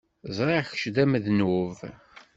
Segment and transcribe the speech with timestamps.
[0.37, 1.77] Ẓriɣ kečč d amednub.